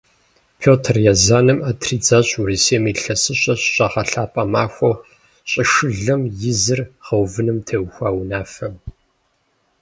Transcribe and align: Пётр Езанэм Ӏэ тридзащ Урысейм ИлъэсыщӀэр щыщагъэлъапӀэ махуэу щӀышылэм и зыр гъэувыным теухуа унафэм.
Пётр 0.61 0.95
Езанэм 1.13 1.59
Ӏэ 1.61 1.71
тридзащ 1.81 2.27
Урысейм 2.39 2.83
ИлъэсыщӀэр 2.91 3.59
щыщагъэлъапӀэ 3.63 4.43
махуэу 4.51 5.01
щӀышылэм 5.49 6.21
и 6.49 6.53
зыр 6.61 6.79
гъэувыным 7.05 7.57
теухуа 7.67 8.09
унафэм. 8.19 8.73